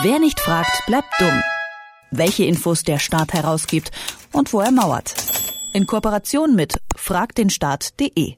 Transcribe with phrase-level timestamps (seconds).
[0.00, 1.42] Wer nicht fragt, bleibt dumm.
[2.10, 3.90] Welche Infos der Staat herausgibt
[4.32, 5.14] und wo er mauert.
[5.74, 8.36] In Kooperation mit fragdenstaat.de.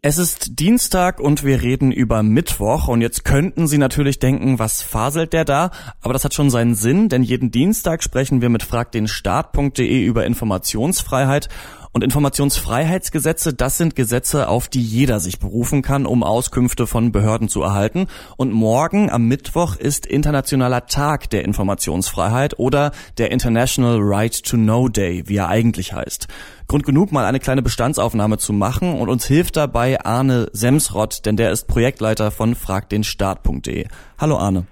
[0.00, 4.80] Es ist Dienstag und wir reden über Mittwoch und jetzt könnten Sie natürlich denken, was
[4.80, 5.72] faselt der da?
[6.00, 11.50] Aber das hat schon seinen Sinn, denn jeden Dienstag sprechen wir mit fragdenstaat.de über Informationsfreiheit
[11.94, 17.48] und Informationsfreiheitsgesetze, das sind Gesetze, auf die jeder sich berufen kann, um Auskünfte von Behörden
[17.48, 18.08] zu erhalten.
[18.36, 24.88] Und morgen am Mittwoch ist Internationaler Tag der Informationsfreiheit oder der International Right to Know
[24.88, 26.26] Day, wie er eigentlich heißt.
[26.66, 31.36] Grund genug, mal eine kleine Bestandsaufnahme zu machen und uns hilft dabei Arne Semsrott, denn
[31.36, 33.86] der ist Projektleiter von fragdenstaat.de.
[34.18, 34.66] Hallo Arne.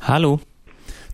[0.00, 0.40] Hallo.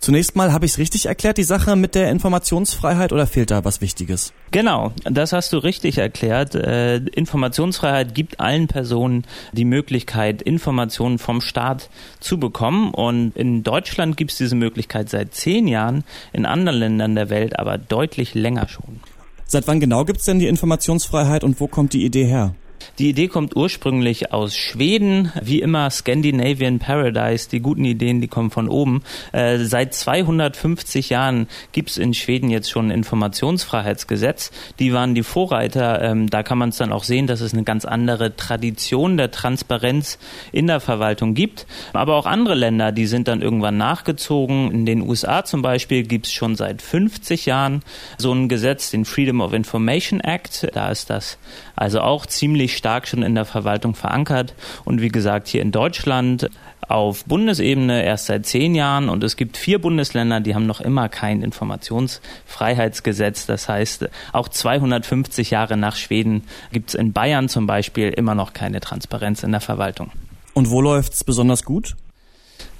[0.00, 3.66] Zunächst mal, habe ich es richtig erklärt, die Sache mit der Informationsfreiheit oder fehlt da
[3.66, 4.32] was Wichtiges?
[4.50, 6.54] Genau, das hast du richtig erklärt.
[6.54, 12.94] Äh, Informationsfreiheit gibt allen Personen die Möglichkeit, Informationen vom Staat zu bekommen.
[12.94, 17.58] Und in Deutschland gibt es diese Möglichkeit seit zehn Jahren, in anderen Ländern der Welt
[17.58, 19.00] aber deutlich länger schon.
[19.46, 22.54] Seit wann genau gibt es denn die Informationsfreiheit und wo kommt die Idee her?
[22.98, 25.32] Die Idee kommt ursprünglich aus Schweden.
[25.40, 27.48] Wie immer Scandinavian Paradise.
[27.48, 29.02] Die guten Ideen, die kommen von oben.
[29.32, 34.50] Äh, seit 250 Jahren gibt es in Schweden jetzt schon ein Informationsfreiheitsgesetz.
[34.78, 36.02] Die waren die Vorreiter.
[36.02, 39.30] Ähm, da kann man es dann auch sehen, dass es eine ganz andere Tradition der
[39.30, 40.18] Transparenz
[40.52, 41.66] in der Verwaltung gibt.
[41.92, 44.70] Aber auch andere Länder, die sind dann irgendwann nachgezogen.
[44.72, 47.82] In den USA zum Beispiel gibt es schon seit 50 Jahren
[48.18, 50.68] so ein Gesetz, den Freedom of Information Act.
[50.74, 51.38] Da ist das
[51.76, 54.54] also auch ziemlich stark schon in der Verwaltung verankert.
[54.84, 56.48] Und wie gesagt, hier in Deutschland
[56.88, 61.08] auf Bundesebene erst seit zehn Jahren und es gibt vier Bundesländer, die haben noch immer
[61.10, 63.46] kein Informationsfreiheitsgesetz.
[63.46, 66.42] Das heißt, auch 250 Jahre nach Schweden
[66.72, 70.10] gibt es in Bayern zum Beispiel immer noch keine Transparenz in der Verwaltung.
[70.54, 71.94] Und wo läuft's besonders gut?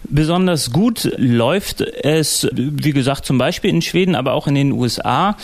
[0.04, 5.36] Besonders gut läuft es, wie gesagt, zum Beispiel in Schweden, aber auch in den USA.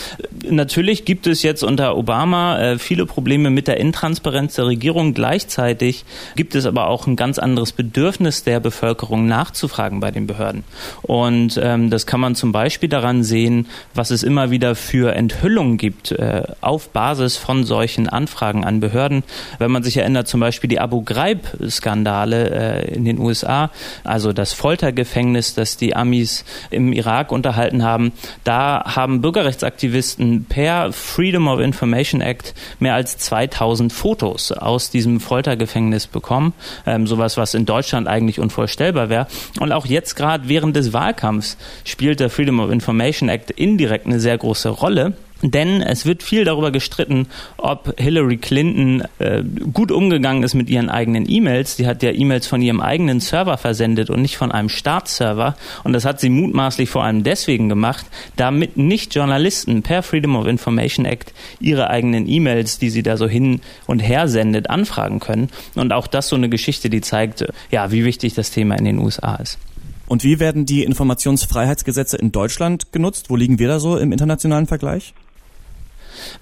[0.49, 5.13] Natürlich gibt es jetzt unter Obama äh, viele Probleme mit der Intransparenz der Regierung.
[5.13, 10.65] Gleichzeitig gibt es aber auch ein ganz anderes Bedürfnis der Bevölkerung nachzufragen bei den Behörden.
[11.03, 15.77] Und ähm, das kann man zum Beispiel daran sehen, was es immer wieder für Enthüllungen
[15.77, 19.23] gibt äh, auf Basis von solchen Anfragen an Behörden.
[19.59, 23.71] Wenn man sich erinnert, zum Beispiel die Abu Ghraib-Skandale äh, in den USA,
[24.03, 28.13] also das das Foltergefängnis, das die Amis im Irak unterhalten haben.
[28.45, 36.07] Da haben Bürgerrechtsaktivisten per Freedom of Information Act mehr als 2000 Fotos aus diesem Foltergefängnis
[36.07, 36.53] bekommen.
[36.87, 39.27] Ähm, sowas, was in Deutschland eigentlich unvorstellbar wäre.
[39.61, 44.21] Und auch jetzt gerade während des Wahlkampfs spielt der Freedom of Information Act indirekt eine
[44.21, 45.15] sehr große Rolle.
[45.43, 47.27] Denn es wird viel darüber gestritten,
[47.59, 49.43] ob Hillary Clinton äh,
[49.73, 51.77] gut umgegangen ist mit ihren eigenen E-Mails.
[51.77, 55.55] Die hat ja E-Mails von ihrem eigenen Server versendet und nicht von einem Staatsserver.
[55.85, 60.47] Und das hat sie mutmaßlich vor allem deswegen gemacht, damit nicht Journalisten per Freedom of
[60.47, 65.51] Information Act ihre eigenen E-Mails, die sie da so hin und her sendet, anfragen können.
[65.75, 68.99] Und auch das so eine Geschichte, die zeigt, ja, wie wichtig das Thema in den
[68.99, 69.59] USA ist.
[70.07, 73.29] Und wie werden die Informationsfreiheitsgesetze in Deutschland genutzt?
[73.29, 75.13] Wo liegen wir da so im internationalen Vergleich?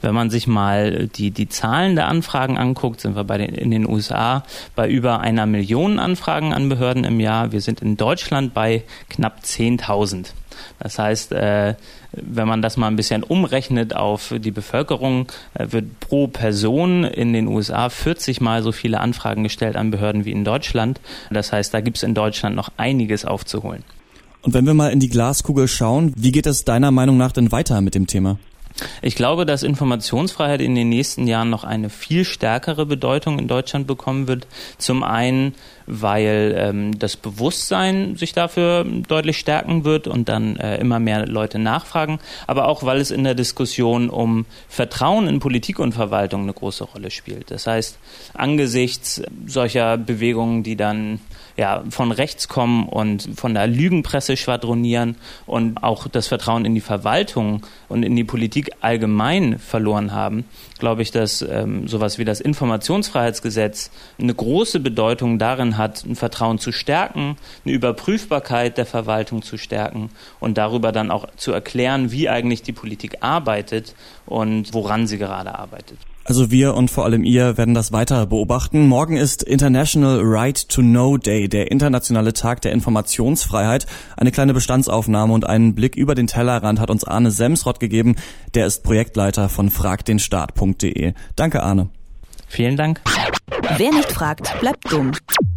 [0.03, 3.71] Wenn man sich mal die, die Zahlen der Anfragen anguckt, sind wir bei den, in
[3.71, 7.53] den USA bei über einer Million Anfragen an Behörden im Jahr.
[7.53, 10.33] Wir sind in Deutschland bei knapp 10.000.
[10.78, 11.75] Das heißt, äh,
[12.12, 17.33] wenn man das mal ein bisschen umrechnet auf die Bevölkerung, äh, wird pro Person in
[17.33, 21.01] den USA 40 mal so viele Anfragen gestellt an Behörden wie in Deutschland.
[21.31, 23.84] Das heißt, da gibt es in Deutschland noch einiges aufzuholen.
[24.43, 27.51] Und wenn wir mal in die Glaskugel schauen, wie geht es deiner Meinung nach denn
[27.51, 28.39] weiter mit dem Thema?
[29.02, 33.86] Ich glaube, dass Informationsfreiheit in den nächsten Jahren noch eine viel stärkere Bedeutung in Deutschland
[33.86, 34.46] bekommen wird.
[34.78, 35.54] Zum einen,
[35.87, 41.59] weil ähm, das Bewusstsein sich dafür deutlich stärken wird und dann äh, immer mehr Leute
[41.59, 46.53] nachfragen, aber auch, weil es in der Diskussion um Vertrauen in Politik und Verwaltung eine
[46.53, 47.50] große Rolle spielt.
[47.50, 47.99] Das heißt,
[48.34, 51.21] angesichts solcher Bewegungen, die dann
[51.56, 55.16] ja, von rechts kommen und von der Lügenpresse schwadronieren
[55.47, 60.45] und auch das Vertrauen in die Verwaltung und in die Politik allgemein verloren haben,
[60.80, 66.59] glaube ich, dass ähm, sowas wie das Informationsfreiheitsgesetz eine große Bedeutung darin hat, ein Vertrauen
[66.59, 70.10] zu stärken, eine Überprüfbarkeit der Verwaltung zu stärken
[70.41, 73.94] und darüber dann auch zu erklären, wie eigentlich die Politik arbeitet
[74.26, 75.98] und woran sie gerade arbeitet.
[76.26, 78.88] Also wir und vor allem ihr werden das weiter beobachten.
[78.88, 83.86] Morgen ist International Right to Know Day, der internationale Tag der Informationsfreiheit.
[84.16, 88.16] Eine kleine Bestandsaufnahme und einen Blick über den Tellerrand hat uns Arne Semsrott gegeben.
[88.54, 91.12] Der ist Projektleiter von fragdenstaat.de.
[91.36, 91.91] Danke, Arne.
[92.48, 93.03] Vielen Dank.
[93.77, 95.12] Wer nicht fragt, bleibt dumm.